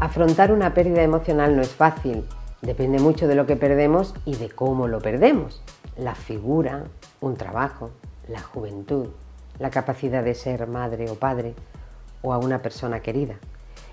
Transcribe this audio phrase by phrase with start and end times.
[0.00, 2.24] Afrontar una pérdida emocional no es fácil,
[2.62, 5.62] depende mucho de lo que perdemos y de cómo lo perdemos.
[5.98, 6.84] La figura,
[7.20, 7.90] un trabajo,
[8.28, 9.08] la juventud,
[9.58, 11.54] la capacidad de ser madre o padre
[12.22, 13.34] o a una persona querida.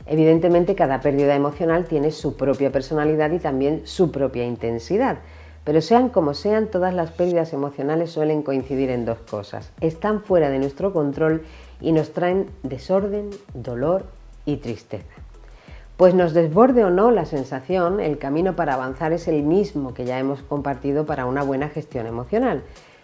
[0.05, 5.18] Evidentemente cada pérdida emocional tiene su propia personalidad y también su propia intensidad,
[5.63, 9.71] pero sean como sean, todas las pérdidas emocionales suelen coincidir en dos cosas.
[9.79, 11.43] Están fuera de nuestro control
[11.79, 14.05] y nos traen desorden, dolor
[14.45, 15.05] y tristeza.
[15.97, 20.05] Pues nos desborde o no la sensación, el camino para avanzar es el mismo que
[20.05, 22.63] ya hemos compartido para una buena gestión emocional.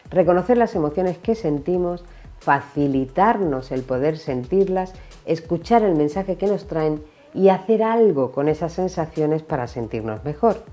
[0.10, 2.06] Reconocer las emociones que sentimos,
[2.40, 4.94] facilitarnos el poder sentirlas,
[5.26, 7.04] escuchar el mensaje que nos traen
[7.36, 10.64] y hacer algo con esas sensaciones para sentirnos mejor.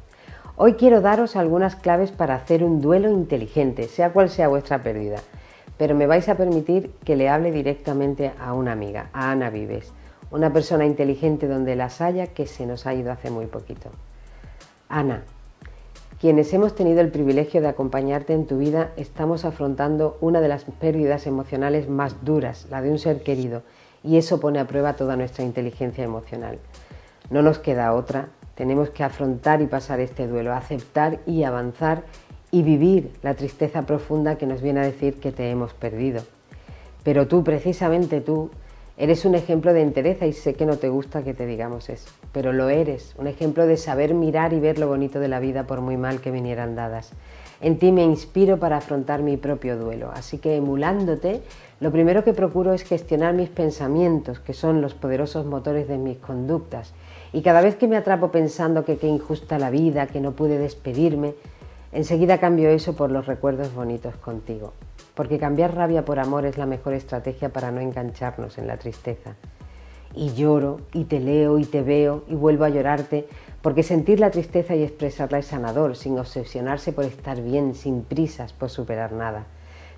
[0.57, 5.17] Hoy quiero daros algunas claves para hacer un duelo inteligente, sea cual sea vuestra pérdida,
[5.79, 9.93] pero me vais a permitir que le hable directamente a una amiga, a Ana Vives
[10.35, 13.91] una persona inteligente donde las haya que se nos ha ido hace muy poquito.
[14.89, 15.23] Ana,
[16.21, 20.65] quienes hemos tenido el privilegio de acompañarte en tu vida, estamos afrontando una de las
[20.65, 23.63] pérdidas emocionales más duras, la de un ser querido,
[24.03, 26.59] y eso pone a prueba toda nuestra inteligencia emocional.
[27.31, 32.05] No nos queda otra, tenemos que afrontar y pasar este duelo, aceptar y avanzar
[32.51, 36.23] y vivir la tristeza profunda que nos viene a decir que te hemos perdido.
[37.03, 38.51] Pero tú, precisamente tú,
[38.97, 42.09] Eres un ejemplo de entereza y sé que no te gusta que te digamos eso,
[42.31, 45.67] pero lo eres, un ejemplo de saber mirar y ver lo bonito de la vida
[45.67, 47.11] por muy mal que vinieran dadas.
[47.61, 51.43] En ti me inspiro para afrontar mi propio duelo, así que emulándote,
[51.81, 56.19] lo primero que procuro es gestionar mis pensamientos, que son los poderosos motores de mis
[56.19, 56.93] conductas,
[57.33, 60.57] y cada vez que me atrapo pensando que qué injusta la vida, que no pude
[60.57, 61.35] despedirme,
[61.91, 64.73] enseguida cambio eso por los recuerdos bonitos contigo
[65.15, 69.37] porque cambiar rabia por amor es la mejor estrategia para no engancharnos en la tristeza.
[70.15, 73.27] Y lloro, y te leo, y te veo, y vuelvo a llorarte,
[73.63, 78.53] porque sentir la tristeza y expresarla es sanador, sin obsesionarse por estar bien, sin prisas
[78.53, 79.47] por superar nada.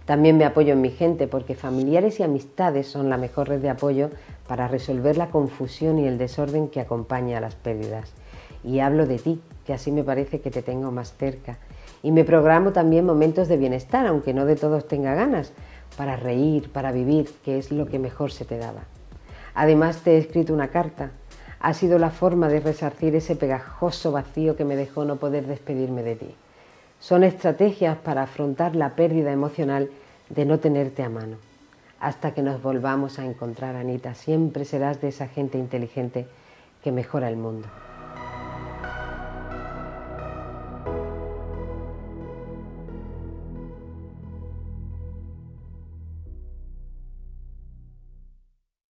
[0.05, 3.71] También me apoyo en mi gente, porque familiares y amistades son la mejor red de
[3.71, 4.11] apoyo
[4.47, 8.13] para resolver la confusión y el desorden que acompaña a las pérdidas.
[8.63, 11.59] Y hablo de ti, que así me parece que te tengo más cerca
[12.03, 15.53] y me programo también momentos de bienestar, aunque no de todos tenga ganas,
[15.97, 18.83] para reír, para vivir, que es lo que mejor se te daba.
[19.55, 21.11] Además te he escrito una carta.
[21.61, 26.03] Ha sido la forma de resarcir ese pegajoso vacío que me dejó no poder despedirme
[26.03, 26.35] de ti.
[27.01, 29.91] Son estrategias para afrontar la pérdida emocional
[30.29, 31.37] de no tenerte a mano.
[32.01, 36.27] Hasta que nos volvamos a encontrar, Anita, siempre serás de esa gente inteligente
[36.83, 37.67] que mejora el mundo.